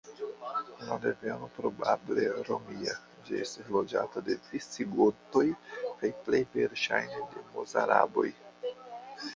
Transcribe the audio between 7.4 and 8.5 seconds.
mozaraboj.